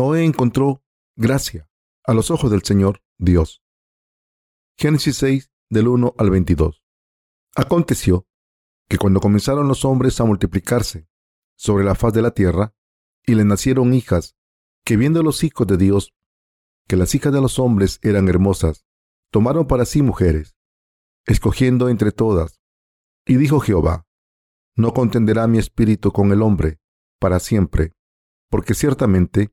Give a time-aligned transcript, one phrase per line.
[0.00, 0.82] Noé encontró
[1.14, 1.68] gracia
[2.04, 3.62] a los ojos del Señor Dios.
[4.78, 6.82] Génesis 6 del 1 al 22.
[7.54, 8.26] Aconteció
[8.88, 11.06] que cuando comenzaron los hombres a multiplicarse
[11.54, 12.74] sobre la faz de la tierra,
[13.26, 14.36] y le nacieron hijas,
[14.86, 16.14] que viendo los hijos de Dios,
[16.88, 18.86] que las hijas de los hombres eran hermosas,
[19.30, 20.56] tomaron para sí mujeres,
[21.26, 22.58] escogiendo entre todas.
[23.26, 24.06] Y dijo Jehová,
[24.76, 26.80] no contenderá mi espíritu con el hombre
[27.18, 27.92] para siempre,
[28.48, 29.52] porque ciertamente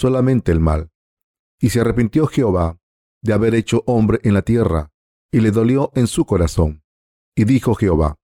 [0.00, 0.90] solamente el mal.
[1.60, 2.80] Y se arrepintió Jehová
[3.22, 4.92] de haber hecho hombre en la tierra,
[5.30, 6.82] y le dolió en su corazón.
[7.36, 8.16] Y dijo Jehová,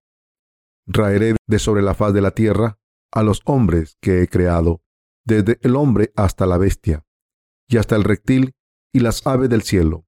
[0.87, 2.79] Raeré de sobre la faz de la tierra
[3.11, 4.81] a los hombres que he creado,
[5.23, 7.05] desde el hombre hasta la bestia,
[7.69, 8.55] y hasta el reptil
[8.91, 10.05] y las aves del cielo,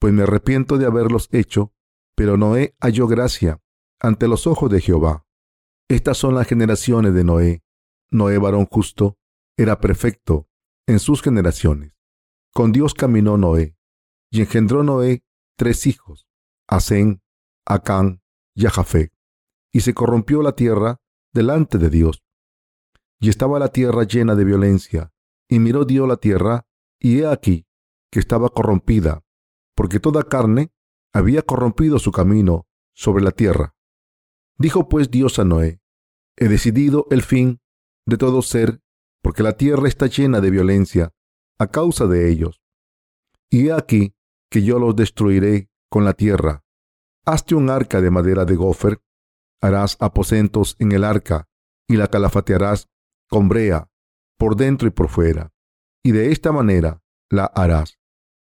[0.00, 1.72] pues me arrepiento de haberlos hecho,
[2.16, 3.60] pero Noé halló gracia
[4.00, 5.24] ante los ojos de Jehová.
[5.88, 7.62] Estas son las generaciones de Noé.
[8.10, 9.18] Noé varón justo,
[9.56, 10.48] era perfecto
[10.86, 11.94] en sus generaciones.
[12.52, 13.76] Con Dios caminó Noé,
[14.30, 15.24] y engendró Noé
[15.56, 16.26] tres hijos,
[16.66, 17.22] Asén,
[17.66, 18.22] Acán
[18.54, 19.12] y Ajafé.
[19.72, 21.00] Y se corrompió la tierra
[21.32, 22.22] delante de Dios.
[23.20, 25.12] Y estaba la tierra llena de violencia,
[25.48, 26.66] y miró Dios la tierra,
[26.98, 27.66] y he aquí
[28.10, 29.24] que estaba corrompida,
[29.74, 30.72] porque toda carne
[31.12, 33.74] había corrompido su camino sobre la tierra.
[34.58, 35.80] Dijo pues Dios a Noé,
[36.36, 37.60] he decidido el fin
[38.06, 38.82] de todo ser,
[39.22, 41.12] porque la tierra está llena de violencia
[41.58, 42.60] a causa de ellos.
[43.50, 44.14] Y he aquí
[44.50, 46.64] que yo los destruiré con la tierra.
[47.24, 49.00] Hazte un arca de madera de gofer,
[49.60, 51.48] harás aposentos en el arca,
[51.88, 52.88] y la calafatearás
[53.28, 53.88] con brea,
[54.38, 55.52] por dentro y por fuera.
[56.02, 57.98] Y de esta manera la harás.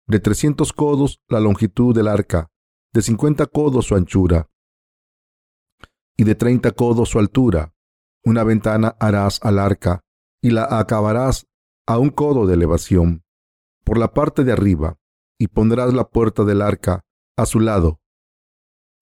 [0.07, 2.51] De trescientos codos la longitud del arca,
[2.93, 4.49] de cincuenta codos su anchura,
[6.17, 7.73] y de treinta codos su altura.
[8.23, 10.04] Una ventana harás al arca,
[10.45, 11.47] y la acabarás
[11.87, 13.23] a un codo de elevación,
[13.83, 14.99] por la parte de arriba,
[15.39, 17.03] y pondrás la puerta del arca
[17.35, 17.99] a su lado,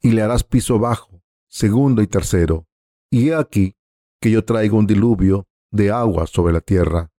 [0.01, 2.65] y le harás piso bajo, segundo y tercero.
[3.11, 3.75] Y he aquí
[4.21, 7.11] que yo traigo un diluvio de agua sobre la tierra,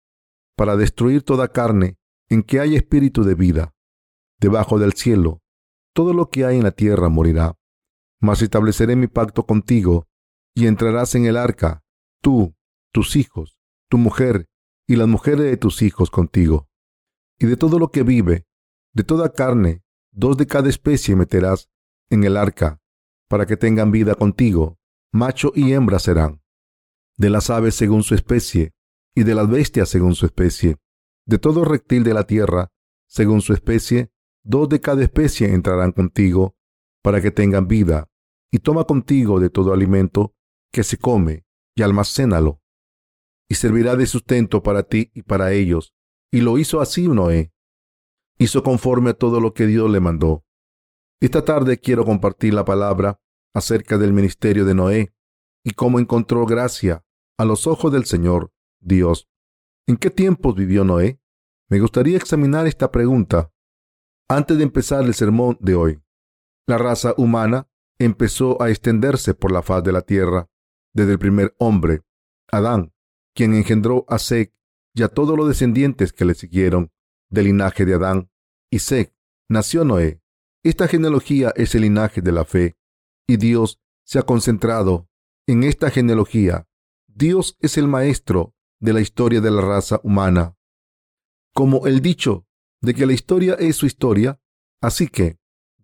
[0.55, 1.97] para destruir toda carne
[2.29, 3.75] en que hay espíritu de vida.
[4.39, 5.41] Debajo del cielo,
[5.93, 7.57] todo lo que hay en la tierra morirá.
[8.21, 10.07] Mas estableceré mi pacto contigo,
[10.55, 11.83] y entrarás en el arca,
[12.21, 12.55] tú,
[12.93, 13.59] tus hijos,
[13.93, 14.49] tu mujer,
[14.87, 16.67] y las mujeres de tus hijos contigo.
[17.37, 18.47] Y de todo lo que vive,
[18.91, 21.69] de toda carne, dos de cada especie meterás
[22.09, 22.81] en el arca,
[23.29, 24.79] para que tengan vida contigo,
[25.11, 26.41] macho y hembra serán.
[27.17, 28.73] De las aves según su especie,
[29.13, 30.77] y de las bestias según su especie,
[31.27, 32.71] de todo reptil de la tierra,
[33.05, 34.09] según su especie,
[34.43, 36.55] dos de cada especie entrarán contigo,
[37.03, 38.09] para que tengan vida,
[38.51, 40.33] y toma contigo de todo alimento
[40.71, 41.45] que se come,
[41.75, 42.62] y almacénalo,
[43.49, 45.93] y servirá de sustento para ti y para ellos.
[46.31, 47.53] Y lo hizo así Noé.
[48.37, 50.43] Hizo conforme a todo lo que Dios le mandó.
[51.21, 53.19] Esta tarde quiero compartir la palabra
[53.53, 55.13] acerca del ministerio de Noé
[55.63, 57.05] y cómo encontró gracia
[57.37, 58.51] a los ojos del Señor
[58.81, 59.29] Dios.
[59.87, 61.19] ¿En qué tiempos vivió Noé?
[61.69, 63.51] Me gustaría examinar esta pregunta
[64.29, 66.01] antes de empezar el sermón de hoy.
[66.67, 67.67] La raza humana
[67.99, 70.49] empezó a extenderse por la faz de la tierra
[70.93, 72.01] desde el primer hombre,
[72.51, 72.92] Adán,
[73.33, 74.53] quien engendró a Sec
[74.93, 76.91] y a todos los descendientes que le siguieron
[77.29, 78.29] del linaje de Adán
[78.69, 79.13] y Sec,
[79.49, 80.21] nació Noé.
[80.63, 82.77] Esta genealogía es el linaje de la fe,
[83.27, 85.09] y Dios se ha concentrado
[85.47, 86.67] en esta genealogía,
[87.07, 90.55] Dios es el maestro de la historia de la raza humana.
[91.53, 92.47] Como el dicho
[92.81, 94.39] de que la historia es su historia,
[94.81, 95.37] así que,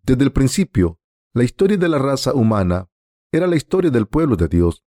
[0.03, 0.99] desde el principio,
[1.33, 2.89] la historia de la raza humana
[3.31, 4.83] era la historia del pueblo de Dios.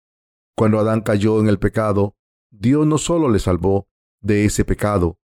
[0.56, 2.16] Cuando Adán cayó en el pecado,
[2.52, 3.88] Dios no solo le salvó
[4.22, 5.18] de ese pecado,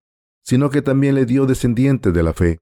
[0.43, 2.59] sino que también le dio descendientes de la fe.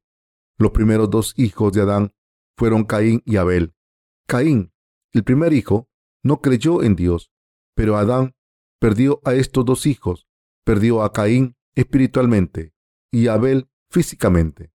[0.57, 2.13] Los primeros dos hijos de Adán
[2.55, 3.73] fueron Caín y Abel.
[4.27, 4.71] Caín,
[5.11, 5.89] el primer hijo,
[6.23, 7.31] no creyó en Dios,
[7.75, 8.35] pero Adán
[8.79, 10.27] perdió a estos dos hijos,
[10.63, 12.73] perdió a Caín espiritualmente
[13.11, 14.71] y a Abel físicamente.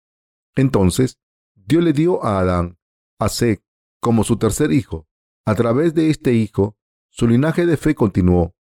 [0.55, 1.19] Entonces,
[1.55, 2.79] Dios le dio a Adán
[3.19, 3.63] a Seth
[4.01, 5.07] como su tercer hijo.
[5.45, 6.77] A través de este hijo,
[7.11, 8.55] su linaje de fe continuó.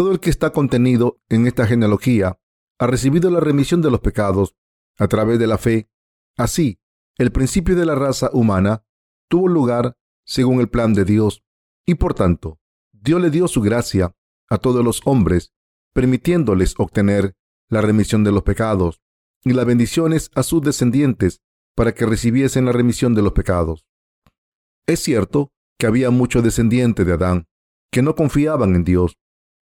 [0.00, 2.40] Todo el que está contenido en esta genealogía
[2.78, 4.56] ha recibido la remisión de los pecados
[4.96, 5.90] a través de la fe.
[6.38, 6.80] Así,
[7.18, 8.82] el principio de la raza humana
[9.28, 11.44] tuvo lugar según el plan de Dios
[11.84, 12.58] y por tanto,
[12.92, 14.16] Dios le dio su gracia
[14.48, 15.52] a todos los hombres,
[15.92, 17.36] permitiéndoles obtener
[17.68, 19.02] la remisión de los pecados
[19.44, 21.42] y las bendiciones a sus descendientes
[21.76, 23.84] para que recibiesen la remisión de los pecados.
[24.86, 27.48] Es cierto que había muchos descendientes de Adán
[27.92, 29.19] que no confiaban en Dios,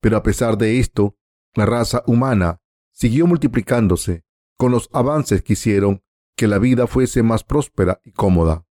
[0.05, 1.17] pero a pesar de esto,
[1.55, 2.61] la raza humana
[2.93, 4.23] siguió multiplicándose
[4.59, 6.05] con los avances que hicieron
[6.37, 8.67] que la vida fuese más próspera y cómoda.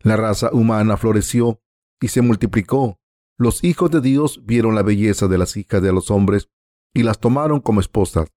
[0.00, 1.62] La raza humana floreció
[2.00, 2.98] y se multiplicó.
[3.38, 6.48] Los hijos de Dios vieron la belleza de las hijas de los hombres
[6.92, 8.32] y las tomaron como esposas.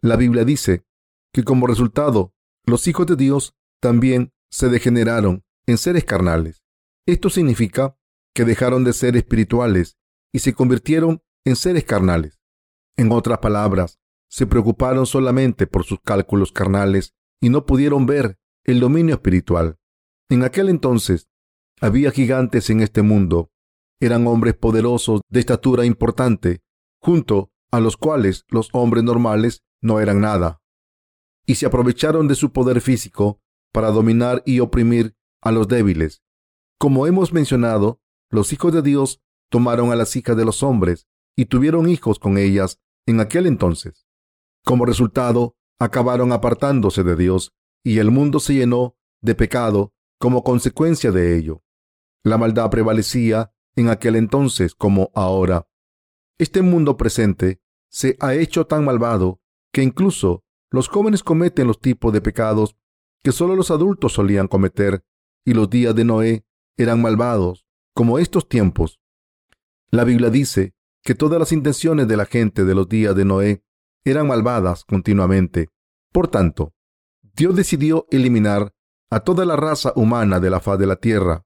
[0.00, 0.86] La Biblia dice
[1.32, 2.36] que como resultado,
[2.66, 6.62] los hijos de Dios también se degeneraron en seres carnales.
[7.04, 7.96] Esto significa
[8.32, 9.98] que dejaron de ser espirituales
[10.32, 12.40] y se convirtieron en seres carnales.
[12.96, 13.98] En otras palabras,
[14.28, 19.78] se preocuparon solamente por sus cálculos carnales y no pudieron ver el dominio espiritual.
[20.30, 21.28] En aquel entonces
[21.80, 23.50] había gigantes en este mundo.
[24.00, 26.62] Eran hombres poderosos de estatura importante,
[27.00, 30.60] junto a los cuales los hombres normales no eran nada.
[31.44, 33.40] Y se aprovecharon de su poder físico
[33.72, 36.22] para dominar y oprimir a los débiles.
[36.78, 38.00] Como hemos mencionado,
[38.30, 41.06] los hijos de Dios tomaron a las hijas de los hombres
[41.36, 44.06] y tuvieron hijos con ellas en aquel entonces.
[44.64, 47.52] Como resultado, acabaron apartándose de Dios
[47.82, 51.62] y el mundo se llenó de pecado como consecuencia de ello.
[52.22, 55.66] La maldad prevalecía en aquel entonces como ahora.
[56.38, 59.40] Este mundo presente se ha hecho tan malvado
[59.72, 62.76] que incluso los jóvenes cometen los tipos de pecados
[63.22, 65.04] que solo los adultos solían cometer,
[65.44, 66.44] y los días de Noé
[66.76, 69.00] eran malvados como estos tiempos.
[69.90, 73.64] La Biblia dice que todas las intenciones de la gente de los días de Noé
[74.04, 75.68] eran malvadas continuamente.
[76.12, 76.74] Por tanto,
[77.34, 78.74] Dios decidió eliminar
[79.10, 81.44] a toda la raza humana de la faz de la tierra.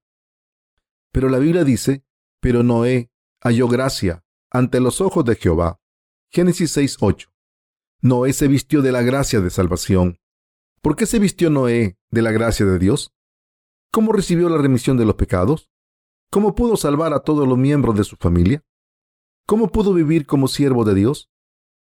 [1.12, 2.04] Pero la Biblia dice,
[2.40, 3.10] pero Noé
[3.40, 5.80] halló gracia ante los ojos de Jehová.
[6.30, 7.28] Génesis 6:8.
[8.02, 10.18] Noé se vistió de la gracia de salvación.
[10.82, 13.12] ¿Por qué se vistió Noé de la gracia de Dios?
[13.90, 15.70] ¿Cómo recibió la remisión de los pecados?
[16.30, 18.62] ¿Cómo pudo salvar a todos los miembros de su familia?
[19.46, 21.30] ¿Cómo pudo vivir como siervo de Dios?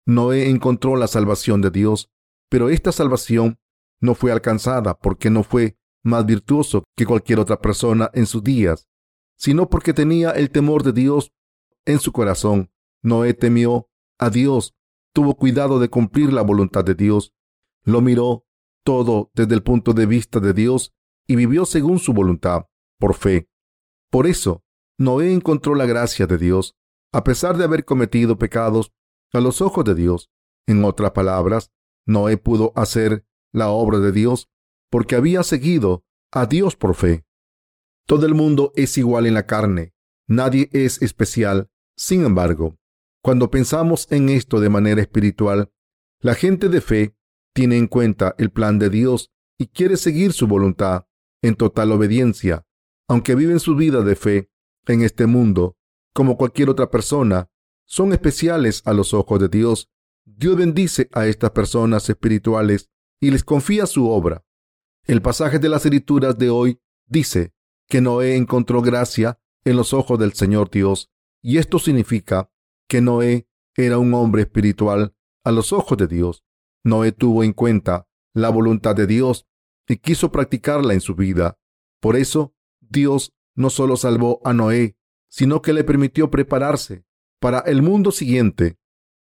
[0.06, 2.10] Noé encontró la salvación de Dios,
[2.50, 3.58] pero esta salvación
[3.98, 8.88] no fue alcanzada porque no fue más virtuoso que cualquier otra persona en sus días,
[9.38, 11.32] sino porque tenía el temor de Dios
[11.86, 12.70] en su corazón.
[13.02, 13.88] Noé temió
[14.18, 14.74] a Dios,
[15.14, 17.32] tuvo cuidado de cumplir la voluntad de Dios,
[17.84, 18.44] lo miró
[18.84, 20.92] todo desde el punto de vista de Dios
[21.26, 22.66] y vivió según su voluntad,
[22.98, 23.48] por fe.
[24.10, 24.62] Por eso,
[24.98, 26.76] Noé encontró la gracia de Dios,
[27.12, 28.92] a pesar de haber cometido pecados
[29.32, 30.30] a los ojos de Dios.
[30.66, 31.70] En otras palabras,
[32.06, 34.48] Noé pudo hacer la obra de Dios
[34.90, 37.24] porque había seguido a Dios por fe.
[38.06, 39.94] Todo el mundo es igual en la carne,
[40.28, 41.70] nadie es especial.
[41.96, 42.76] Sin embargo,
[43.22, 45.72] cuando pensamos en esto de manera espiritual,
[46.20, 47.16] la gente de fe
[47.54, 51.06] tiene en cuenta el plan de Dios y quiere seguir su voluntad
[51.42, 52.66] en total obediencia,
[53.08, 54.50] aunque viven su vida de fe
[54.86, 55.75] en este mundo
[56.16, 57.50] como cualquier otra persona
[57.84, 59.90] son especiales a los ojos de Dios.
[60.24, 62.88] Dios bendice a estas personas espirituales
[63.20, 64.42] y les confía su obra.
[65.04, 67.52] El pasaje de las escrituras de hoy dice
[67.86, 71.10] que Noé encontró gracia en los ojos del Señor Dios,
[71.42, 72.50] y esto significa
[72.88, 76.44] que Noé era un hombre espiritual a los ojos de Dios.
[76.82, 79.46] Noé tuvo en cuenta la voluntad de Dios
[79.86, 81.58] y quiso practicarla en su vida.
[82.00, 84.96] Por eso, Dios no solo salvó a Noé,
[85.36, 87.04] sino que le permitió prepararse
[87.40, 88.78] para el mundo siguiente,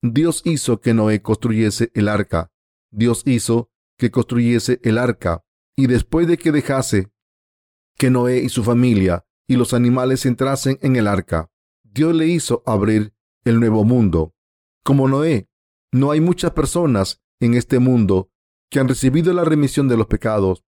[0.02, 2.52] Dios hizo que Noé construyese el arca.
[2.90, 5.44] Dios hizo que construyese el arca.
[5.78, 7.12] Y después de que dejase
[7.96, 11.52] que Noé y su familia y los animales entrasen en el arca,
[11.84, 13.14] Dios le hizo abrir
[13.44, 14.34] el nuevo mundo.
[14.84, 15.48] Como Noé,
[15.92, 18.32] no hay muchas personas en este mundo
[18.72, 20.64] que han recibido la remisión de los pecados.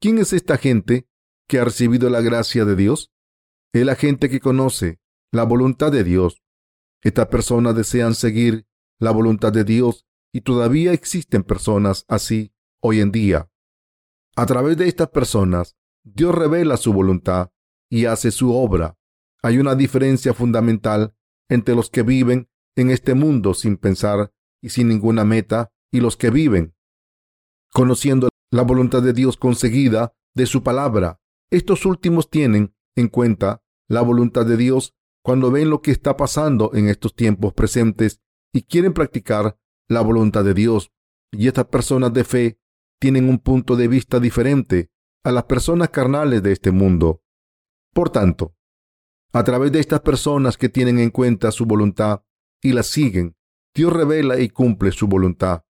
[0.00, 1.08] ¿Quién es esta gente
[1.48, 3.10] que ha recibido la gracia de Dios?
[3.72, 5.00] Es la gente que conoce
[5.32, 6.42] la voluntad de Dios
[7.06, 8.66] estas personas desean seguir
[8.98, 13.48] la voluntad de Dios y todavía existen personas así hoy en día.
[14.34, 17.52] A través de estas personas, Dios revela su voluntad
[17.88, 18.98] y hace su obra.
[19.40, 21.14] Hay una diferencia fundamental
[21.48, 26.16] entre los que viven en este mundo sin pensar y sin ninguna meta y los
[26.16, 26.74] que viven
[27.72, 31.20] conociendo la voluntad de Dios conseguida de su palabra.
[31.50, 36.72] Estos últimos tienen en cuenta la voluntad de Dios cuando ven lo que está pasando
[36.74, 38.20] en estos tiempos presentes
[38.52, 40.92] y quieren practicar la voluntad de Dios.
[41.30, 42.60] Y estas personas de fe
[42.98, 44.90] tienen un punto de vista diferente
[45.24, 47.22] a las personas carnales de este mundo.
[47.92, 48.54] Por tanto,
[49.32, 52.22] a través de estas personas que tienen en cuenta su voluntad
[52.62, 53.36] y la siguen,
[53.74, 55.64] Dios revela y cumple su voluntad.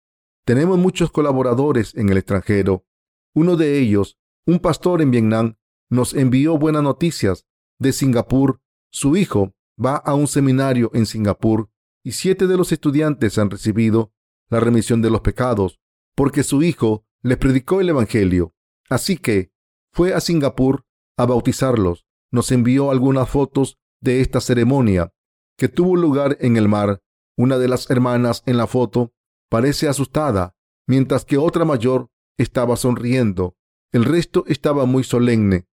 [0.44, 2.86] Tenemos muchos colaboradores en el extranjero.
[3.34, 5.56] Uno de ellos, un pastor en Vietnam,
[5.90, 7.46] nos envió buenas noticias
[7.78, 8.60] de Singapur.
[8.90, 11.70] Su hijo va a un seminario en Singapur
[12.02, 14.12] y siete de los estudiantes han recibido
[14.48, 15.80] la remisión de los pecados
[16.14, 18.54] porque su hijo les predicó el Evangelio.
[18.88, 19.50] Así que
[19.92, 20.84] fue a Singapur
[21.16, 22.06] a bautizarlos.
[22.32, 25.12] Nos envió algunas fotos de esta ceremonia
[25.56, 27.02] que tuvo lugar en el mar.
[27.36, 29.12] Una de las hermanas en la foto
[29.50, 30.54] parece asustada,
[30.86, 33.56] mientras que otra mayor estaba sonriendo.
[33.92, 35.66] El resto estaba muy solemne.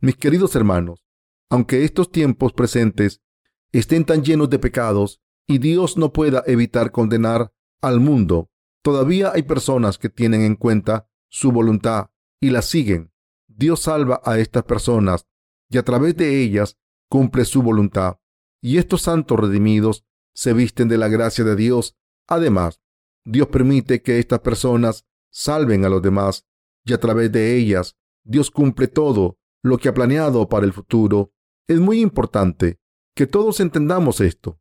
[0.00, 1.04] Mis queridos hermanos,
[1.50, 3.20] aunque estos tiempos presentes
[3.72, 8.48] estén tan llenos de pecados y Dios no pueda evitar condenar al mundo,
[8.82, 13.12] todavía hay personas que tienen en cuenta su voluntad y la siguen.
[13.48, 15.26] Dios salva a estas personas
[15.68, 16.78] y a través de ellas
[17.08, 18.18] cumple su voluntad.
[18.60, 21.96] Y estos santos redimidos se visten de la gracia de Dios.
[22.28, 22.80] Además,
[23.24, 26.46] Dios permite que estas personas salven a los demás
[26.84, 31.32] y a través de ellas Dios cumple todo lo que ha planeado para el futuro.
[31.66, 32.78] Es muy importante
[33.14, 34.60] que todos entendamos esto.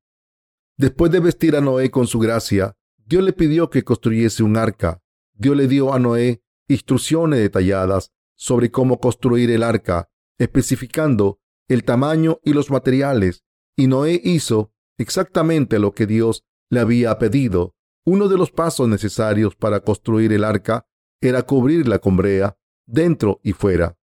[0.77, 2.75] Después de vestir a Noé con su gracia,
[3.05, 5.01] Dios le pidió que construyese un arca.
[5.33, 12.39] Dios le dio a Noé instrucciones detalladas sobre cómo construir el arca, especificando el tamaño
[12.43, 13.43] y los materiales.
[13.75, 17.75] Y Noé hizo exactamente lo que Dios le había pedido.
[18.05, 20.87] Uno de los pasos necesarios para construir el arca
[21.21, 23.97] era cubrirla con brea dentro y fuera.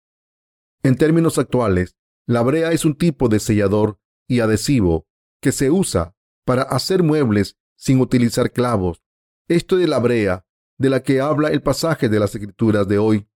[0.83, 1.97] En términos actuales,
[2.27, 5.07] la brea es un tipo de sellador y adhesivo
[5.41, 9.03] que se usa para hacer muebles sin utilizar clavos.
[9.49, 10.47] Esto de la brea,
[10.79, 13.29] de la que habla el pasaje de las escrituras de hoy.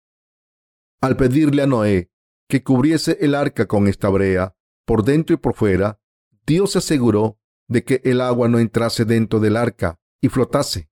[1.02, 2.12] Al pedirle a Noé
[2.48, 6.00] que cubriese el arca con esta brea, por dentro y por fuera,
[6.46, 10.90] Dios se aseguró de que el agua no entrase dentro del arca y flotase.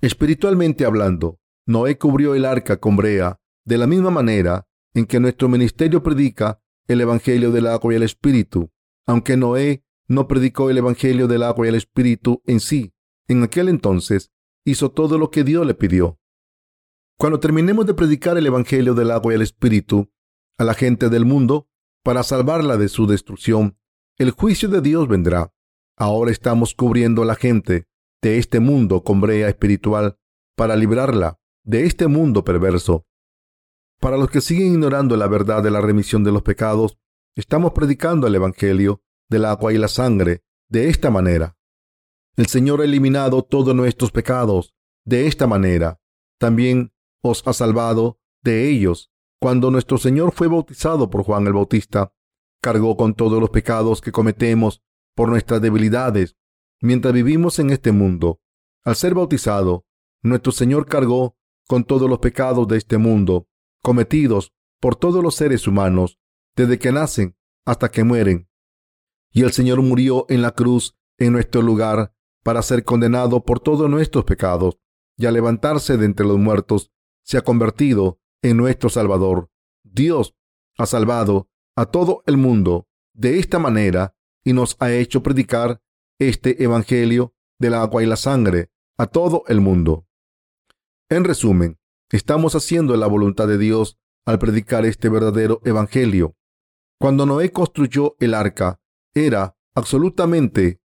[0.00, 5.48] Espiritualmente hablando, Noé cubrió el arca con brea de la misma manera en que nuestro
[5.48, 8.70] ministerio predica el Evangelio del agua y el Espíritu
[9.10, 12.94] aunque Noé no predicó el Evangelio del agua y el Espíritu en sí,
[13.26, 14.30] en aquel entonces
[14.64, 16.20] hizo todo lo que Dios le pidió.
[17.18, 20.12] Cuando terminemos de predicar el Evangelio del agua y el Espíritu
[20.58, 21.68] a la gente del mundo
[22.04, 23.76] para salvarla de su destrucción,
[24.16, 25.52] el juicio de Dios vendrá.
[25.96, 27.88] Ahora estamos cubriendo a la gente
[28.22, 30.18] de este mundo con brea espiritual
[30.56, 33.06] para librarla de este mundo perverso.
[34.00, 36.98] Para los que siguen ignorando la verdad de la remisión de los pecados,
[37.36, 41.56] Estamos predicando el Evangelio del agua y la sangre de esta manera.
[42.36, 46.00] El Señor ha eliminado todos nuestros pecados de esta manera.
[46.38, 46.92] También
[47.22, 49.12] os ha salvado de ellos.
[49.40, 52.12] Cuando nuestro Señor fue bautizado por Juan el Bautista,
[52.60, 54.82] cargó con todos los pecados que cometemos
[55.14, 56.36] por nuestras debilidades
[56.82, 58.40] mientras vivimos en este mundo.
[58.84, 59.86] Al ser bautizado,
[60.22, 61.36] nuestro Señor cargó
[61.68, 63.48] con todos los pecados de este mundo
[63.82, 66.18] cometidos por todos los seres humanos
[66.56, 68.48] desde que nacen hasta que mueren.
[69.32, 73.88] Y el Señor murió en la cruz en nuestro lugar para ser condenado por todos
[73.88, 74.78] nuestros pecados
[75.16, 76.90] y al levantarse de entre los muertos
[77.22, 79.50] se ha convertido en nuestro Salvador.
[79.82, 80.34] Dios
[80.78, 85.82] ha salvado a todo el mundo de esta manera y nos ha hecho predicar
[86.18, 90.06] este Evangelio del agua y la sangre a todo el mundo.
[91.08, 91.79] En resumen,
[92.16, 96.36] estamos haciendo la voluntad de Dios al predicar este verdadero Evangelio.
[96.98, 98.80] Cuando Noé construyó el arca,
[99.14, 100.80] era absolutamente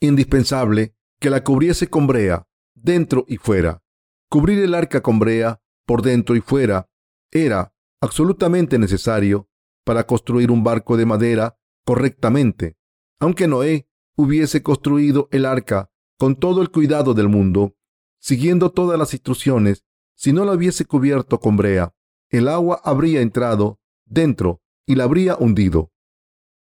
[0.00, 3.82] indispensable que la cubriese con brea, dentro y fuera.
[4.28, 6.88] Cubrir el arca con brea, por dentro y fuera,
[7.30, 9.48] era absolutamente necesario
[9.84, 12.76] para construir un barco de madera correctamente.
[13.18, 17.76] Aunque Noé hubiese construido el arca con todo el cuidado del mundo,
[18.20, 19.84] siguiendo todas las instrucciones,
[20.18, 21.94] si no la hubiese cubierto con brea,
[22.28, 25.92] el agua habría entrado dentro y la habría hundido.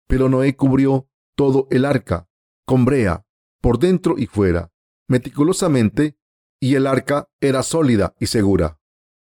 [0.06, 2.28] Pero Noé cubrió todo el arca
[2.66, 3.26] con brea,
[3.62, 4.74] por dentro y fuera,
[5.08, 6.18] meticulosamente,
[6.60, 8.82] y el arca era sólida y segura.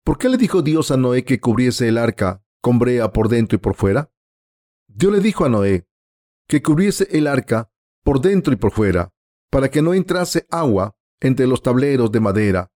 [0.05, 3.57] ¿Por qué le dijo Dios a Noé que cubriese el arca con brea por dentro
[3.57, 4.12] y por fuera?
[4.87, 5.89] Dios le dijo a Noé
[6.47, 7.73] que cubriese el arca
[8.05, 9.15] por dentro y por fuera,
[9.50, 12.71] para que no entrase agua entre los tableros de madera.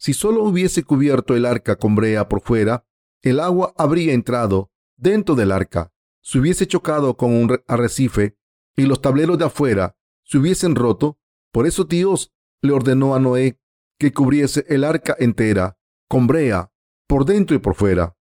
[0.00, 2.84] Si solo hubiese cubierto el arca con brea por fuera,
[3.22, 5.92] el agua habría entrado dentro del arca
[6.22, 8.36] se hubiese chocado con un arrecife
[8.76, 11.18] y los tableros de afuera se hubiesen roto,
[11.52, 13.58] por eso Dios le ordenó a Noé
[13.98, 15.78] que cubriese el arca entera
[16.08, 16.72] con brea,
[17.06, 18.16] por dentro y por fuera.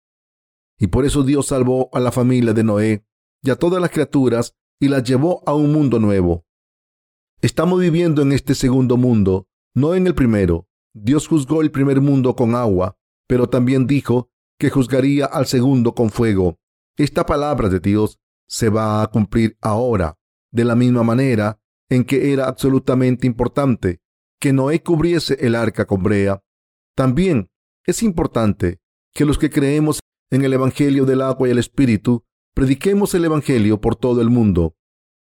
[0.77, 3.05] Y por eso Dios salvó a la familia de Noé
[3.41, 6.45] y a todas las criaturas y las llevó a un mundo nuevo.
[7.41, 10.68] Estamos viviendo en este segundo mundo, no en el primero.
[10.93, 16.09] Dios juzgó el primer mundo con agua, pero también dijo que juzgaría al segundo con
[16.09, 16.59] fuego.
[16.97, 20.17] Esta palabra de Dios se va a cumplir ahora,
[20.51, 24.01] de la misma manera en que era absolutamente importante
[24.39, 26.41] que Noé cubriese el arca con brea.
[26.95, 27.49] También
[27.85, 28.79] es importante
[29.13, 29.99] que los que creemos
[30.31, 34.75] en el Evangelio del agua y el Espíritu prediquemos el Evangelio por todo el mundo.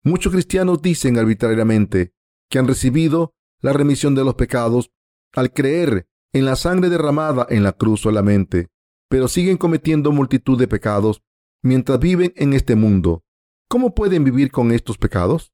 [0.04, 2.14] Muchos cristianos dicen arbitrariamente
[2.50, 4.92] que han recibido la remisión de los pecados
[5.34, 8.70] al creer en la sangre derramada en la cruz solamente,
[9.10, 11.24] pero siguen cometiendo multitud de pecados
[11.62, 13.24] mientras viven en este mundo.
[13.68, 15.54] ¿Cómo pueden vivir con estos pecados?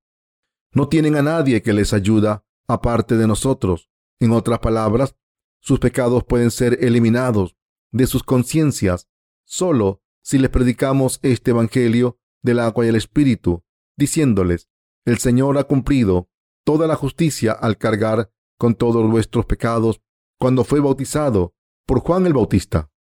[0.74, 3.90] No tienen a nadie que les ayuda aparte de nosotros.
[4.20, 5.16] En otras palabras,
[5.62, 7.56] sus pecados pueden ser eliminados
[7.92, 9.08] de sus conciencias
[9.46, 13.63] solo si les predicamos este Evangelio del agua y el Espíritu,
[13.98, 14.70] diciéndoles,
[15.06, 16.30] el Señor ha cumplido
[16.63, 20.03] toda la justicia al cargar con todos vuestros pecados
[20.38, 21.56] cuando fue bautizado
[21.88, 22.91] por Juan el Bautista.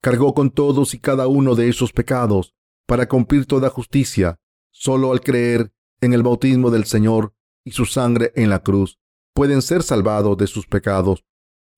[0.00, 2.54] Cargó con todos y cada uno de esos pecados
[2.86, 4.38] para cumplir toda justicia.
[4.70, 9.00] Solo al creer en el bautismo del Señor y su sangre en la cruz
[9.34, 11.24] pueden ser salvados de sus pecados.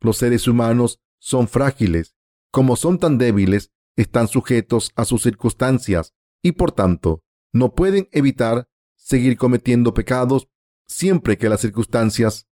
[0.02, 2.14] Los seres humanos son frágiles.
[2.52, 8.68] Como son tan débiles, están sujetos a sus circunstancias y por tanto no pueden evitar
[8.94, 10.50] seguir cometiendo pecados
[10.86, 12.49] siempre que las circunstancias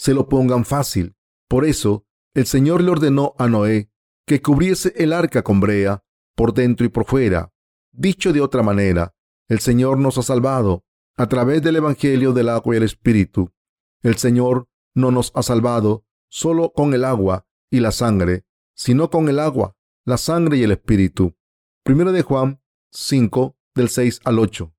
[0.00, 1.14] se lo pongan fácil.
[1.46, 3.90] Por eso, el Señor le ordenó a Noé
[4.26, 6.02] que cubriese el arca con brea
[6.34, 7.52] por dentro y por fuera.
[7.92, 9.14] Dicho de otra manera,
[9.46, 10.86] el Señor nos ha salvado
[11.18, 13.52] a través del Evangelio del agua y el Espíritu.
[14.02, 19.28] El Señor no nos ha salvado solo con el agua y la sangre, sino con
[19.28, 21.36] el agua, la sangre y el Espíritu.
[21.84, 24.74] Primero de Juan 5, del 6 al 8.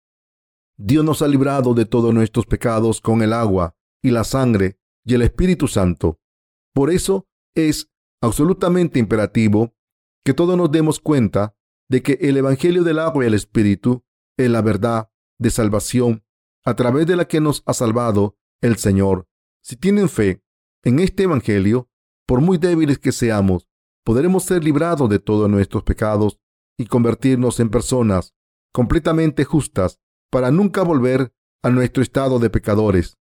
[0.77, 5.15] Dios nos ha librado de todos nuestros pecados con el agua y la sangre y
[5.15, 6.19] el Espíritu Santo.
[6.73, 7.89] Por eso es
[8.21, 9.73] absolutamente imperativo
[10.23, 11.55] que todos nos demos cuenta
[11.89, 14.03] de que el Evangelio del agua y el Espíritu
[14.37, 15.09] es la verdad
[15.39, 16.23] de salvación
[16.63, 19.27] a través de la que nos ha salvado el Señor.
[19.63, 20.43] Si tienen fe
[20.83, 21.89] en este Evangelio,
[22.27, 23.67] por muy débiles que seamos,
[24.05, 26.39] podremos ser librados de todos nuestros pecados
[26.77, 28.33] y convertirnos en personas
[28.71, 29.99] completamente justas
[30.31, 31.33] para nunca volver
[31.63, 33.17] a nuestro estado de pecadores.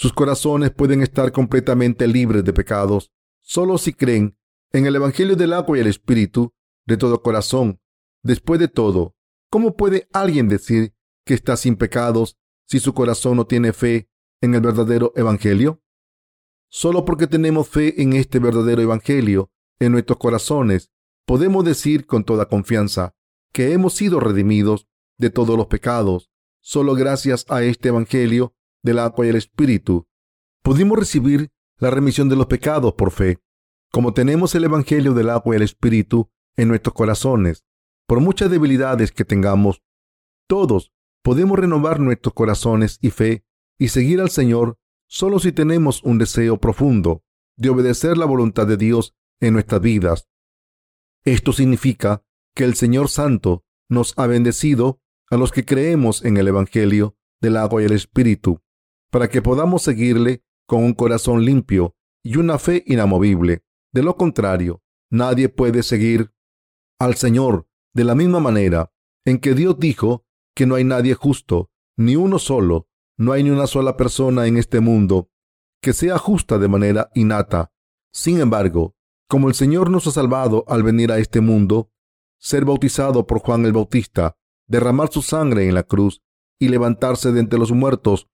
[0.00, 4.34] Sus corazones pueden estar completamente libres de pecados solo si creen
[4.72, 6.54] en el Evangelio del agua y el Espíritu
[6.86, 7.82] de todo corazón.
[8.22, 9.14] Después de todo,
[9.50, 10.94] ¿cómo puede alguien decir
[11.26, 14.08] que está sin pecados si su corazón no tiene fe
[14.40, 15.82] en el verdadero Evangelio?
[16.70, 20.90] Solo porque tenemos fe en este verdadero Evangelio en nuestros corazones,
[21.26, 23.14] podemos decir con toda confianza
[23.52, 26.30] que hemos sido redimidos de todos los pecados.
[26.62, 30.06] Solo gracias a este Evangelio del agua y el Espíritu
[30.62, 33.38] pudimos recibir la remisión de los pecados por fe.
[33.90, 37.64] Como tenemos el Evangelio del agua y el Espíritu en nuestros corazones,
[38.06, 39.82] por muchas debilidades que tengamos,
[40.46, 43.44] todos podemos renovar nuestros corazones y fe
[43.78, 47.24] y seguir al Señor solo si tenemos un deseo profundo
[47.56, 50.28] de obedecer la voluntad de Dios en nuestras vidas.
[51.24, 52.22] Esto significa
[52.54, 57.56] que el Señor Santo nos ha bendecido a los que creemos en el Evangelio del
[57.56, 58.62] agua y el Espíritu,
[59.10, 63.64] para que podamos seguirle con un corazón limpio y una fe inamovible.
[63.92, 66.32] De lo contrario, nadie puede seguir
[66.98, 68.92] al Señor de la misma manera
[69.24, 73.50] en que Dios dijo que no hay nadie justo, ni uno solo, no hay ni
[73.50, 75.30] una sola persona en este mundo
[75.82, 77.72] que sea justa de manera innata.
[78.12, 78.94] Sin embargo,
[79.28, 81.90] como el Señor nos ha salvado al venir a este mundo,
[82.38, 84.36] ser bautizado por Juan el Bautista
[84.70, 86.22] derramar su sangre en la cruz
[86.60, 88.28] y levantarse de entre los muertos.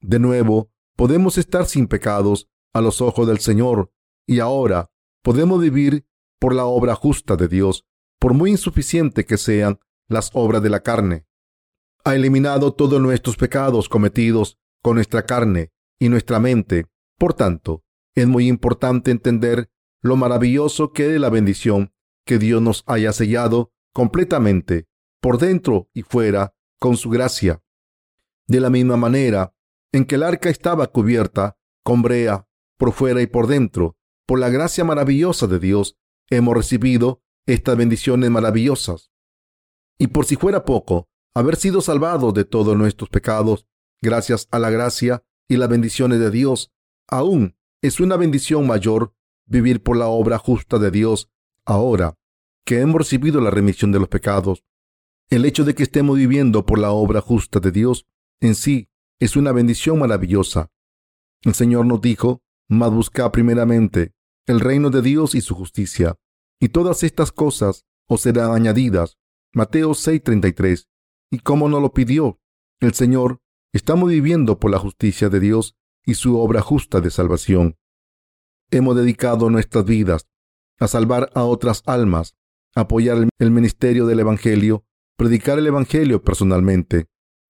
[0.00, 3.92] De nuevo, podemos estar sin pecados a los ojos del Señor
[4.26, 4.90] y ahora
[5.22, 6.06] podemos vivir
[6.38, 7.84] por la obra justa de Dios,
[8.18, 11.26] por muy insuficiente que sean las obras de la carne.
[12.04, 16.86] Ha eliminado todos nuestros pecados cometidos con nuestra carne y nuestra mente.
[17.18, 17.82] Por tanto,
[18.14, 21.92] es muy importante entender lo maravilloso que es la bendición
[22.24, 24.86] que Dios nos haya sellado completamente
[25.20, 27.62] por dentro y fuera, con su gracia.
[28.46, 29.52] De la misma manera
[29.92, 32.46] en que el arca estaba cubierta con brea
[32.76, 33.96] por fuera y por dentro,
[34.26, 35.96] por la gracia maravillosa de Dios,
[36.30, 39.10] hemos recibido estas bendiciones maravillosas.
[39.98, 43.66] Y por si fuera poco, haber sido salvados de todos nuestros pecados,
[44.00, 46.72] gracias a la gracia y las bendiciones de Dios,
[47.08, 49.14] aún es una bendición mayor
[49.46, 51.30] vivir por la obra justa de Dios
[51.64, 52.16] ahora
[52.64, 54.62] que hemos recibido la remisión de los pecados.
[55.30, 58.06] El hecho de que estemos viviendo por la obra justa de Dios
[58.40, 60.70] en sí es una bendición maravillosa.
[61.42, 64.12] El Señor nos dijo, mas busca primeramente
[64.46, 66.16] el reino de Dios y su justicia,
[66.60, 69.18] y todas estas cosas os serán añadidas.
[69.52, 70.88] Mateo 6:33.
[71.30, 72.40] ¿Y cómo no lo pidió?
[72.80, 73.40] El Señor,
[73.72, 77.76] estamos viviendo por la justicia de Dios y su obra justa de salvación.
[78.70, 80.26] Hemos dedicado nuestras vidas
[80.78, 82.36] a salvar a otras almas,
[82.74, 84.84] apoyar el ministerio del Evangelio,
[85.16, 87.06] predicar el Evangelio personalmente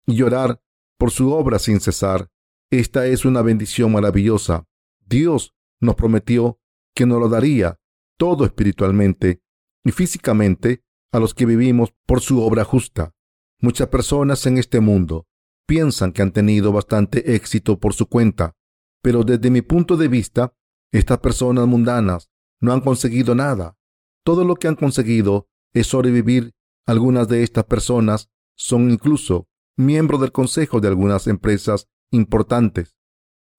[0.05, 0.61] y llorar
[0.97, 2.29] por su obra sin cesar.
[2.71, 4.65] Esta es una bendición maravillosa.
[5.05, 6.59] Dios nos prometió
[6.95, 7.79] que nos lo daría
[8.17, 9.41] todo espiritualmente
[9.83, 13.13] y físicamente a los que vivimos por su obra justa.
[13.61, 15.27] Muchas personas en este mundo
[15.65, 18.55] piensan que han tenido bastante éxito por su cuenta,
[19.01, 20.53] pero desde mi punto de vista,
[20.91, 22.29] estas personas mundanas
[22.61, 23.77] no han conseguido nada.
[24.23, 26.53] Todo lo que han conseguido es sobrevivir.
[26.87, 32.95] Algunas de estas personas son incluso miembros del consejo de algunas empresas importantes,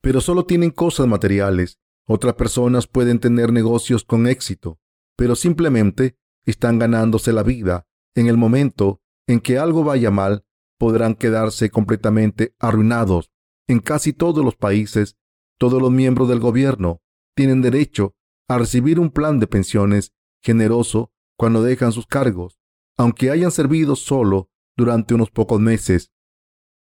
[0.00, 1.78] pero solo tienen cosas materiales.
[2.08, 4.78] Otras personas pueden tener negocios con éxito,
[5.16, 7.86] pero simplemente están ganándose la vida.
[8.14, 10.44] En el momento en que algo vaya mal,
[10.78, 13.32] podrán quedarse completamente arruinados.
[13.66, 15.16] En casi todos los países,
[15.58, 17.02] todos los miembros del gobierno
[17.34, 18.14] tienen derecho
[18.48, 22.58] a recibir un plan de pensiones generoso cuando dejan sus cargos,
[22.96, 26.12] aunque hayan servido solo durante unos pocos meses.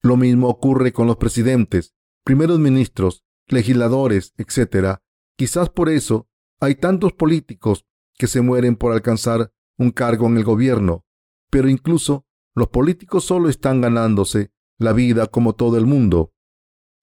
[0.01, 4.99] Lo mismo ocurre con los presidentes, primeros ministros, legisladores, etc.
[5.37, 6.27] Quizás por eso
[6.59, 7.85] hay tantos políticos
[8.17, 11.05] que se mueren por alcanzar un cargo en el gobierno,
[11.49, 12.25] pero incluso
[12.55, 16.33] los políticos solo están ganándose la vida como todo el mundo.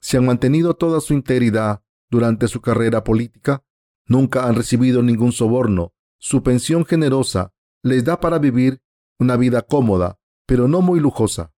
[0.01, 3.65] Si han mantenido toda su integridad durante su carrera política,
[4.07, 8.83] nunca han recibido ningún soborno, su pensión generosa les da para vivir
[9.19, 10.18] una vida cómoda,
[10.49, 11.53] pero no muy lujosa.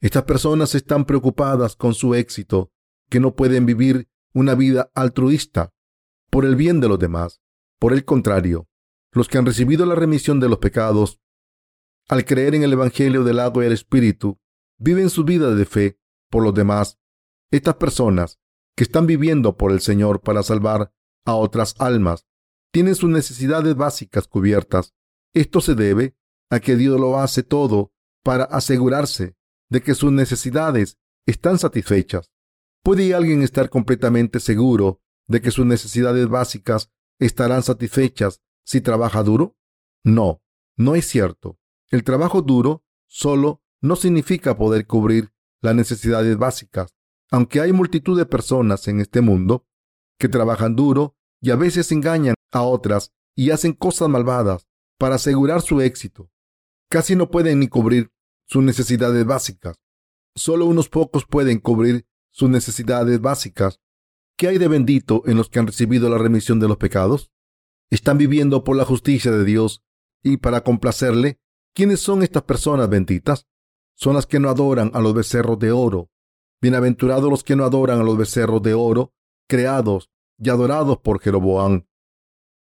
[0.00, 2.72] Estas personas están preocupadas con su éxito,
[3.10, 5.74] que no pueden vivir una vida altruista
[6.30, 7.42] por el bien de los demás.
[7.78, 8.68] Por el contrario,
[9.12, 11.20] los que han recibido la remisión de los pecados,
[12.08, 14.40] al creer en el Evangelio del agua y el Espíritu,
[14.78, 15.98] viven su vida de fe
[16.30, 16.98] por los demás.
[17.50, 18.40] Estas personas
[18.74, 20.90] que están viviendo por el Señor para salvar
[21.26, 22.26] a otras almas,
[22.72, 24.94] tienen sus necesidades básicas cubiertas.
[25.34, 26.16] Esto se debe
[26.48, 27.91] a que Dios lo hace todo
[28.22, 29.36] para asegurarse
[29.68, 32.30] de que sus necesidades están satisfechas.
[32.82, 39.56] ¿Puede alguien estar completamente seguro de que sus necesidades básicas estarán satisfechas si trabaja duro?
[40.04, 40.42] No,
[40.76, 41.58] no es cierto.
[41.90, 46.94] El trabajo duro solo no significa poder cubrir las necesidades básicas,
[47.30, 49.66] aunque hay multitud de personas en este mundo
[50.18, 55.62] que trabajan duro y a veces engañan a otras y hacen cosas malvadas para asegurar
[55.62, 56.30] su éxito.
[56.88, 58.11] Casi no pueden ni cubrir
[58.52, 59.80] sus necesidades básicas.
[60.34, 63.80] Solo unos pocos pueden cubrir sus necesidades básicas.
[64.36, 67.32] ¿Qué hay de bendito en los que han recibido la remisión de los pecados?
[67.90, 69.82] Están viviendo por la justicia de Dios
[70.22, 71.40] y para complacerle
[71.74, 73.46] ¿Quiénes son estas personas benditas?
[73.94, 76.10] Son las que no adoran a los becerros de oro.
[76.60, 79.14] Bienaventurados los que no adoran a los becerros de oro,
[79.48, 81.86] creados y adorados por Jeroboam.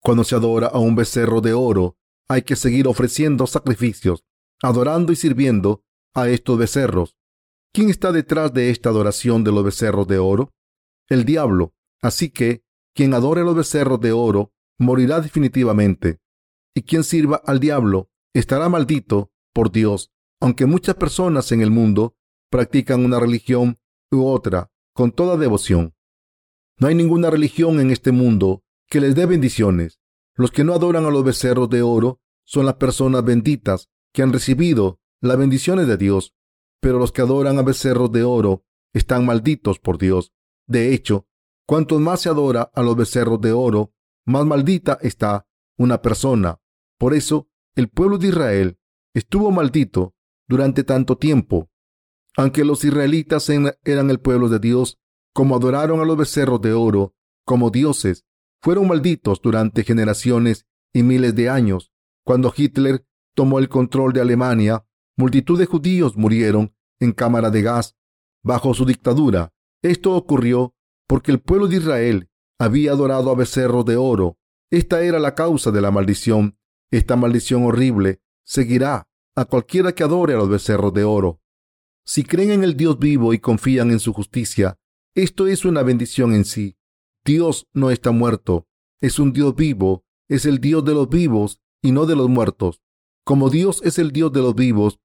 [0.02, 1.96] Cuando se adora a un becerro de oro,
[2.28, 4.26] hay que seguir ofreciendo sacrificios,
[4.62, 7.16] adorando y sirviendo a estos becerros.
[7.72, 10.52] ¿Quién está detrás de esta adoración de los becerros de oro?
[11.08, 11.74] El diablo.
[12.00, 16.20] Así que quien adore a los becerros de oro morirá definitivamente.
[16.74, 22.16] Y quien sirva al diablo estará maldito por Dios, aunque muchas personas en el mundo
[22.50, 23.78] practican una religión
[24.10, 25.94] u otra con toda devoción.
[26.78, 30.00] No hay ninguna religión en este mundo que les dé bendiciones.
[30.34, 34.32] Los que no adoran a los becerros de oro son las personas benditas que han
[34.32, 36.34] recibido las bendiciones de Dios,
[36.80, 40.32] pero los que adoran a becerros de oro están malditos por Dios.
[40.66, 41.26] De hecho,
[41.66, 43.92] cuanto más se adora a los becerros de oro,
[44.26, 45.46] más maldita está
[45.78, 46.60] una persona.
[46.98, 48.78] Por eso, el pueblo de Israel
[49.14, 50.14] estuvo maldito
[50.48, 51.70] durante tanto tiempo.
[52.36, 54.98] Aunque los israelitas eran el pueblo de Dios,
[55.34, 58.24] como adoraron a los becerros de oro como dioses,
[58.60, 61.92] fueron malditos durante generaciones y miles de años.
[62.24, 64.84] Cuando Hitler tomó el control de Alemania,
[65.16, 67.96] multitud de judíos murieron en cámara de gas
[68.42, 69.52] bajo su dictadura.
[69.82, 70.74] Esto ocurrió
[71.06, 74.38] porque el pueblo de Israel había adorado a becerros de oro.
[74.70, 76.56] Esta era la causa de la maldición
[76.92, 81.40] esta maldición horrible seguirá a cualquiera que adore a los becerros de oro.
[82.04, 84.78] Si creen en el Dios vivo y confían en su justicia,
[85.14, 86.76] esto es una bendición en sí.
[87.24, 88.68] Dios no está muerto.
[89.00, 92.82] es un Dios vivo, es el Dios de los vivos y no de los muertos.
[93.24, 95.00] Como Dios es el Dios de los vivos,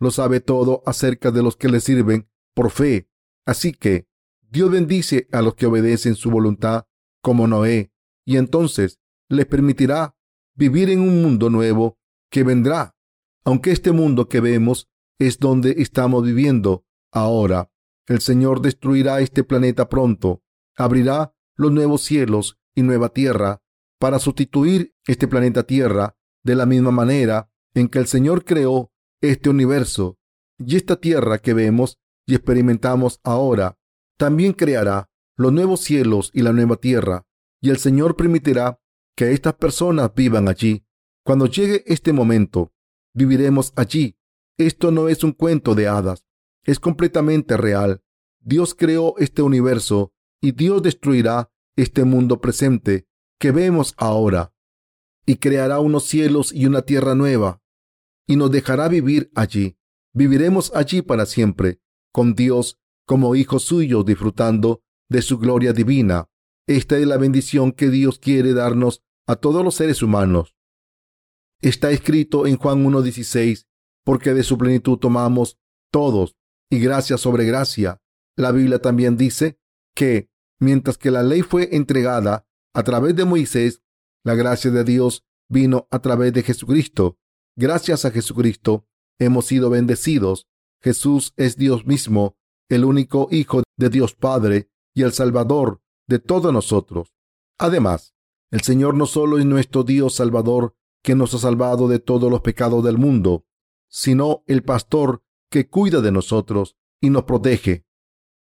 [0.00, 3.08] lo sabe todo acerca de los que le sirven por fe.
[3.46, 4.06] Así que
[4.50, 6.86] Dios bendice a los que obedecen su voluntad
[7.22, 7.92] como Noé,
[8.24, 8.98] y entonces
[9.28, 10.16] les permitirá
[10.54, 11.98] vivir en un mundo nuevo
[12.30, 12.96] que vendrá,
[13.44, 17.70] aunque este mundo que vemos es donde estamos viviendo ahora.
[18.06, 20.42] El Señor destruirá este planeta pronto,
[20.76, 23.62] abrirá los nuevos cielos y nueva tierra
[23.98, 29.50] para sustituir este planeta Tierra de la misma manera en que el Señor creó este
[29.50, 30.18] universo
[30.58, 33.78] y esta tierra que vemos y experimentamos ahora,
[34.16, 37.26] también creará los nuevos cielos y la nueva tierra,
[37.60, 38.80] y el Señor permitirá
[39.16, 40.84] que estas personas vivan allí.
[41.24, 42.72] Cuando llegue este momento,
[43.14, 44.16] viviremos allí.
[44.58, 46.26] Esto no es un cuento de hadas,
[46.64, 48.02] es completamente real.
[48.40, 53.06] Dios creó este universo y Dios destruirá este mundo presente
[53.38, 54.52] que vemos ahora
[55.24, 57.61] y creará unos cielos y una tierra nueva
[58.26, 59.76] y nos dejará vivir allí.
[60.14, 61.80] Viviremos allí para siempre,
[62.12, 66.28] con Dios como hijos suyos, disfrutando de su gloria divina.
[66.66, 70.54] Esta es la bendición que Dios quiere darnos a todos los seres humanos.
[71.60, 73.66] Está escrito en Juan 1.16,
[74.04, 75.58] porque de su plenitud tomamos
[75.90, 76.36] todos,
[76.70, 78.00] y gracia sobre gracia.
[78.36, 79.58] La Biblia también dice
[79.94, 83.82] que, mientras que la ley fue entregada a través de Moisés,
[84.24, 87.18] la gracia de Dios vino a través de Jesucristo.
[87.56, 88.86] Gracias a Jesucristo
[89.18, 90.46] hemos sido bendecidos.
[90.80, 92.36] Jesús es Dios mismo,
[92.68, 97.14] el único Hijo de Dios Padre y el Salvador de todos nosotros.
[97.58, 98.14] Además,
[98.50, 102.40] el Señor no solo es nuestro Dios Salvador, que nos ha salvado de todos los
[102.40, 103.44] pecados del mundo,
[103.88, 107.84] sino el pastor que cuida de nosotros y nos protege.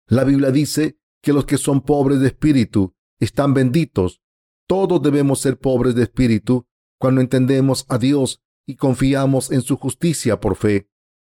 [0.06, 4.20] La Biblia dice que los que son pobres de espíritu están benditos.
[4.66, 6.66] Todos debemos ser pobres de espíritu
[6.98, 10.88] cuando entendemos a Dios y confiamos en su justicia por fe.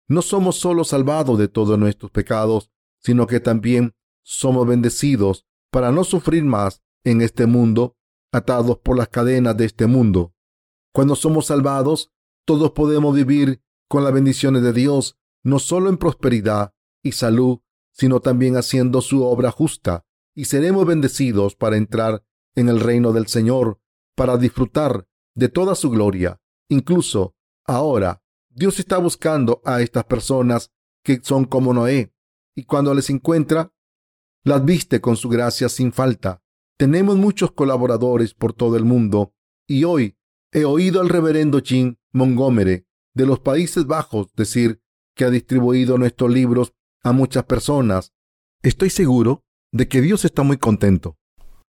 [0.08, 6.04] No somos solo salvados de todos nuestros pecados, sino que también somos bendecidos para no
[6.04, 7.96] sufrir más en este mundo,
[8.32, 10.34] atados por las cadenas de este mundo.
[10.92, 12.12] Cuando somos salvados,
[12.44, 17.60] todos podemos vivir con las bendiciones de Dios, no solo en prosperidad y salud,
[17.92, 23.26] sino también haciendo su obra justa, y seremos bendecidos para entrar en el reino del
[23.26, 23.80] Señor,
[24.14, 26.40] para disfrutar de toda su gloria.
[26.68, 30.72] Incluso ahora, Dios está buscando a estas personas
[31.04, 32.12] que son como Noé,
[32.54, 33.72] y cuando les encuentra,
[34.44, 36.42] las viste con su gracia sin falta.
[36.78, 39.34] Tenemos muchos colaboradores por todo el mundo,
[39.66, 40.16] y hoy
[40.52, 44.80] he oído al reverendo Jim Montgomery de los Países Bajos decir
[45.14, 48.12] que ha distribuido nuestros libros a muchas personas.
[48.62, 51.18] Estoy seguro de que Dios está muy contento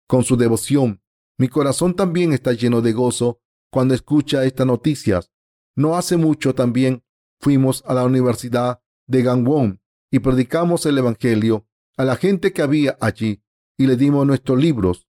[0.07, 1.03] con su devoción.
[1.39, 3.42] Mi corazón también está lleno de gozo
[3.73, 5.33] cuando escucha estas noticias.
[5.75, 7.03] No hace mucho también
[7.41, 9.81] fuimos a la Universidad de Gangwon
[10.11, 13.43] y predicamos el Evangelio a la gente que había allí
[13.79, 15.09] y le dimos nuestros libros.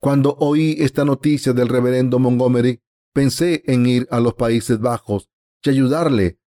[0.00, 2.82] Cuando oí esta noticia del reverendo Montgomery,
[3.14, 5.30] pensé en ir a los Países Bajos
[5.62, 6.40] y ayudarle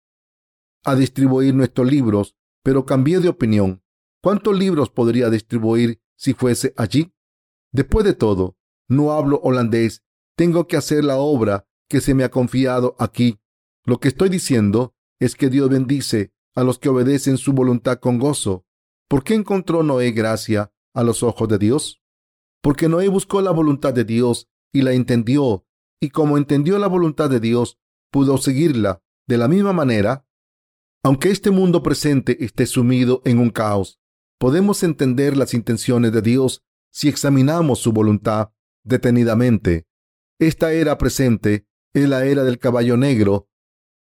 [0.85, 3.83] a distribuir nuestros libros, pero cambié de opinión.
[4.20, 7.14] ¿Cuántos libros podría distribuir si fuese allí?
[7.72, 8.57] Después de todo,
[8.88, 10.03] no hablo holandés.
[10.38, 13.40] Tengo que hacer la obra que se me ha confiado aquí.
[13.85, 18.20] Lo que estoy diciendo es que Dios bendice a los que obedecen su voluntad con
[18.20, 18.64] gozo.
[19.09, 22.01] ¿Por qué encontró Noé gracia a los ojos de Dios?
[22.62, 25.66] Porque Noé buscó la voluntad de Dios y la entendió,
[26.01, 27.77] y como entendió la voluntad de Dios,
[28.12, 29.03] pudo seguirla.
[29.27, 30.24] De la misma manera,
[31.03, 33.98] aunque este mundo presente esté sumido en un caos,
[34.38, 38.51] podemos entender las intenciones de Dios si examinamos su voluntad
[38.85, 39.88] detenidamente.
[40.38, 43.48] Esta era presente es la era del caballo negro,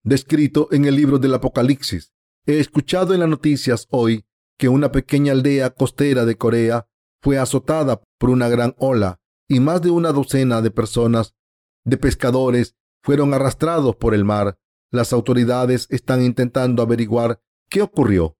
[0.03, 2.15] descrito en el libro del Apocalipsis.
[2.47, 4.25] He escuchado en las noticias hoy
[4.59, 6.89] que una pequeña aldea costera de Corea
[7.21, 11.35] fue azotada por una gran ola y más de una docena de personas,
[11.85, 14.59] de pescadores, fueron arrastrados por el mar.
[14.91, 18.39] Las autoridades están intentando averiguar qué ocurrió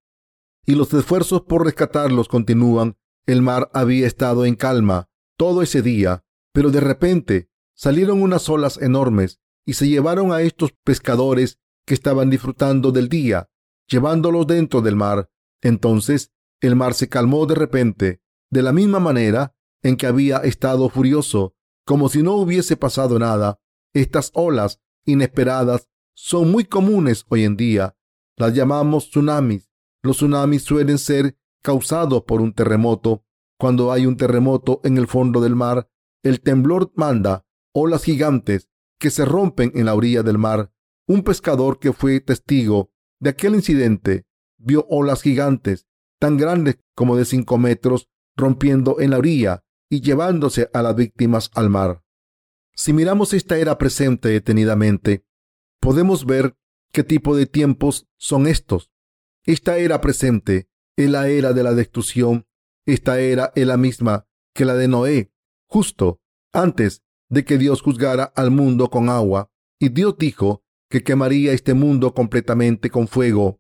[0.65, 2.97] y los esfuerzos por rescatarlos continúan.
[3.27, 8.81] El mar había estado en calma todo ese día, pero de repente salieron unas olas
[8.81, 13.49] enormes y se llevaron a estos pescadores que estaban disfrutando del día,
[13.89, 15.31] llevándolos dentro del mar.
[15.61, 20.89] Entonces el mar se calmó de repente, de la misma manera en que había estado
[20.89, 21.55] furioso,
[21.85, 23.61] como si no hubiese pasado nada.
[23.95, 27.97] Estas olas inesperadas son muy comunes hoy en día.
[28.37, 33.25] Las llamamos tsunamis los tsunamis suelen ser causados por un terremoto.
[33.57, 35.89] Cuando hay un terremoto en el fondo del mar,
[36.25, 40.73] el temblor manda olas gigantes que se rompen en la orilla del mar.
[41.07, 44.27] Un pescador que fue testigo de aquel incidente
[44.59, 45.87] vio olas gigantes
[46.19, 51.51] tan grandes como de cinco metros rompiendo en la orilla y llevándose a las víctimas
[51.55, 52.03] al mar.
[52.75, 55.25] Si miramos esta era presente detenidamente,
[55.81, 56.57] podemos ver
[56.93, 58.91] qué tipo de tiempos son estos.
[59.45, 62.47] Esta era presente es la era de la destrucción.
[62.87, 65.33] Esta era es la misma que la de Noé,
[65.67, 66.21] justo
[66.53, 69.51] antes de que Dios juzgara al mundo con agua.
[69.81, 73.59] Y Dios dijo que quemaría este mundo completamente con fuego.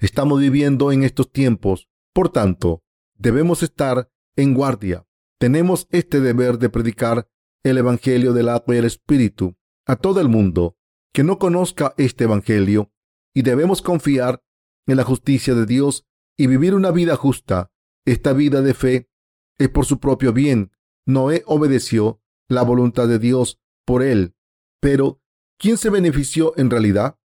[0.00, 1.88] Estamos viviendo en estos tiempos.
[2.12, 2.82] Por tanto,
[3.14, 5.06] debemos estar en guardia.
[5.38, 7.28] Tenemos este deber de predicar
[7.62, 10.76] el Evangelio del agua y el Espíritu a todo el mundo
[11.12, 12.92] que no conozca este Evangelio
[13.32, 14.42] y debemos confiar
[14.88, 17.70] en la justicia de Dios y vivir una vida justa.
[18.04, 19.10] Esta vida de fe
[19.58, 20.72] es por su propio bien.
[21.06, 22.20] Noé obedeció
[22.50, 24.34] la voluntad de Dios por él.
[24.80, 25.22] Pero,
[25.56, 27.16] ¿quién se benefició en realidad?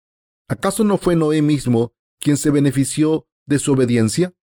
[0.47, 4.35] ¿Acaso no fue Noé mismo quien se benefició de su obediencia?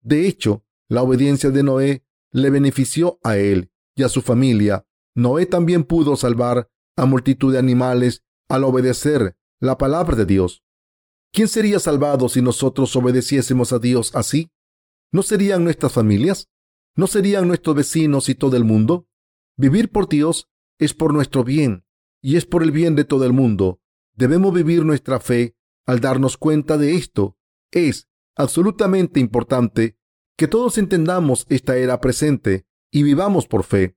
[0.00, 4.86] De hecho, la obediencia de Noé le benefició a él y a su familia.
[5.14, 10.64] Noé también pudo salvar a multitud de animales al obedecer la palabra de Dios.
[11.30, 14.50] ¿Quién sería salvado si nosotros obedeciésemos a Dios así?
[15.12, 16.48] ¿No serían nuestras familias?
[16.96, 19.06] ¿No serían nuestros vecinos y todo el mundo?
[19.56, 21.84] Vivir por Dios es por nuestro bien
[22.20, 23.80] y es por el bien de todo el mundo.
[24.14, 27.36] Debemos vivir nuestra fe al darnos cuenta de esto.
[27.70, 29.96] Es absolutamente importante
[30.36, 33.96] que todos entendamos esta era presente y vivamos por fe.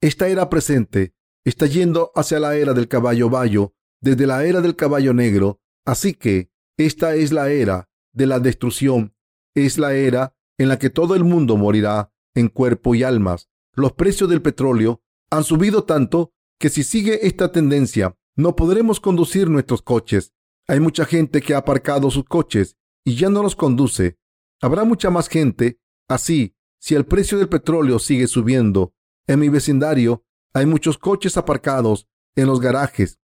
[0.00, 4.76] Esta era presente está yendo hacia la era del caballo bayo, desde la era del
[4.76, 9.14] caballo negro, así que esta es la era de la destrucción,
[9.54, 13.49] es la era en la que todo el mundo morirá en cuerpo y almas.
[13.74, 19.48] Los precios del petróleo han subido tanto que si sigue esta tendencia no podremos conducir
[19.48, 20.32] nuestros coches.
[20.66, 24.18] Hay mucha gente que ha aparcado sus coches y ya no los conduce.
[24.60, 28.94] Habrá mucha más gente así si el precio del petróleo sigue subiendo.
[29.26, 33.20] En mi vecindario hay muchos coches aparcados en los garajes.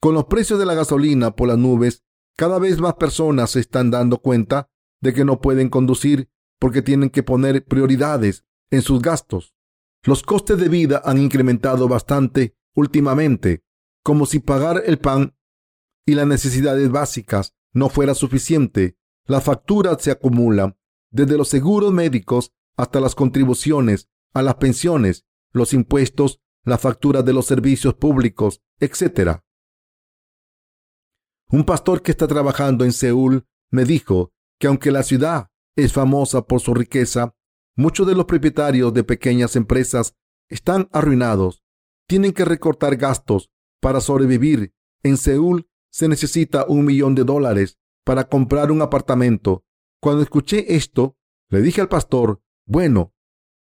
[0.00, 2.04] Con los precios de la gasolina por las nubes,
[2.36, 4.70] cada vez más personas se están dando cuenta
[5.00, 9.53] de que no pueden conducir porque tienen que poner prioridades en sus gastos.
[10.04, 13.64] Los costes de vida han incrementado bastante últimamente,
[14.02, 15.34] como si pagar el pan
[16.04, 18.98] y las necesidades básicas no fuera suficiente.
[19.24, 20.76] Las facturas se acumulan,
[21.10, 27.32] desde los seguros médicos hasta las contribuciones a las pensiones, los impuestos, las facturas de
[27.32, 29.38] los servicios públicos, etc.
[31.48, 36.42] Un pastor que está trabajando en Seúl me dijo que aunque la ciudad es famosa
[36.42, 37.34] por su riqueza,
[37.76, 40.14] muchos de los propietarios de pequeñas empresas
[40.48, 41.62] están arruinados.
[42.06, 44.74] Tienen que recortar gastos para sobrevivir.
[45.02, 49.64] En Seúl se necesita un millón de dólares para comprar un apartamento.
[50.00, 51.16] Cuando escuché esto,
[51.48, 53.14] le dije al pastor, bueno,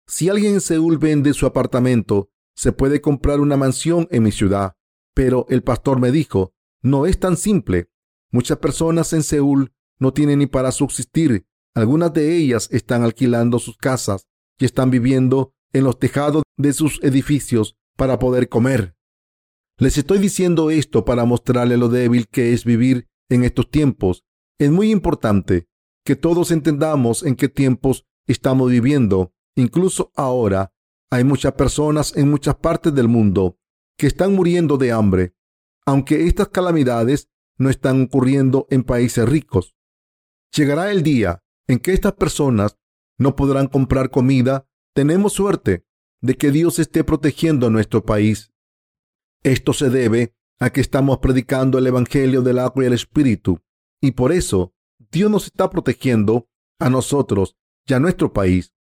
[0.07, 4.75] si alguien en Seúl vende su apartamento, se puede comprar una mansión en mi ciudad.
[5.15, 7.89] Pero el pastor me dijo, no es tan simple.
[8.31, 13.77] Muchas personas en Seúl no tienen ni para subsistir algunas de ellas están alquilando sus
[13.77, 14.27] casas
[14.59, 18.97] y están viviendo en los tejados de sus edificios para poder comer.
[19.79, 24.25] Les estoy diciendo esto para mostrarle lo débil que es vivir en estos tiempos.
[24.59, 25.67] Es muy importante
[26.05, 29.33] que todos entendamos en qué tiempos estamos viviendo.
[29.57, 30.73] Incluso ahora
[31.11, 33.59] hay muchas personas en muchas partes del mundo
[33.99, 35.35] que están muriendo de hambre,
[35.87, 39.75] aunque estas calamidades no están ocurriendo en países ricos.
[40.53, 42.79] Llegará el día en que estas personas
[43.19, 45.87] no podrán comprar comida, tenemos suerte
[46.21, 48.53] de que Dios esté protegiendo a nuestro país.
[49.43, 53.61] Esto se debe a que estamos predicando el Evangelio del agua y el Espíritu,
[54.01, 54.75] y por eso
[55.11, 56.49] Dios nos está protegiendo
[56.79, 57.57] a nosotros
[57.87, 58.75] y a nuestro país.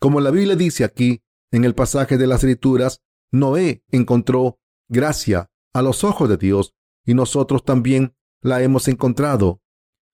[0.00, 5.82] Como la Biblia dice aquí, en el pasaje de las Escrituras, Noé encontró gracia a
[5.82, 6.74] los ojos de Dios
[7.04, 9.62] y nosotros también la hemos encontrado.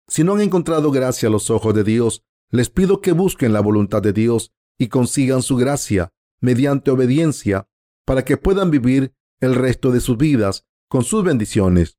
[0.09, 3.61] Si no han encontrado gracia a los ojos de Dios, les pido que busquen la
[3.61, 7.69] voluntad de Dios y consigan su gracia mediante obediencia
[8.07, 11.99] para que puedan vivir el resto de sus vidas con sus bendiciones.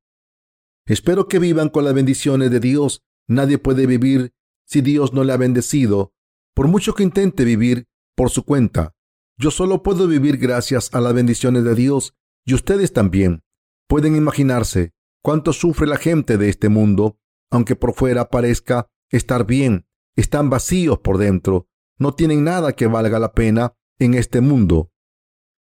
[0.86, 3.04] Espero que vivan con las bendiciones de Dios.
[3.28, 4.32] Nadie puede vivir
[4.66, 6.12] si Dios no le ha bendecido,
[6.54, 7.86] por mucho que intente vivir
[8.16, 8.96] por su cuenta.
[9.38, 13.44] Yo solo puedo vivir gracias a las bendiciones de Dios y ustedes también.
[13.88, 14.92] Pueden imaginarse
[15.22, 17.19] cuánto sufre la gente de este mundo
[17.50, 19.86] aunque por fuera parezca estar bien,
[20.16, 24.90] están vacíos por dentro, no tienen nada que valga la pena en este mundo.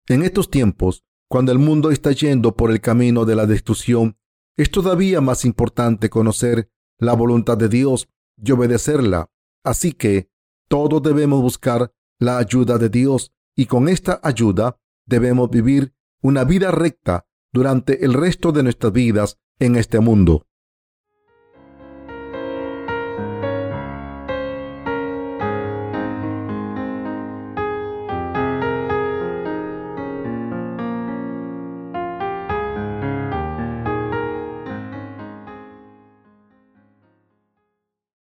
[0.08, 4.18] En estos tiempos, cuando el mundo está yendo por el camino de la destrucción,
[4.58, 9.30] es todavía más importante conocer la voluntad de Dios y obedecerla.
[9.64, 10.32] Así que
[10.68, 16.72] todos debemos buscar la ayuda de Dios y con esta ayuda debemos vivir una vida
[16.72, 20.49] recta durante el resto de nuestras vidas en este mundo.